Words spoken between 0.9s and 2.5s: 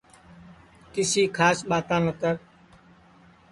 کسی کھاس ٻاتا نتر